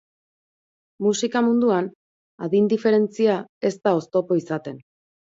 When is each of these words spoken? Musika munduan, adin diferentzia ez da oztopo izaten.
Musika 1.07 1.41
munduan, 1.49 1.89
adin 2.47 2.69
diferentzia 2.71 3.35
ez 3.69 3.71
da 3.89 3.93
oztopo 3.99 4.39
izaten. 4.41 4.81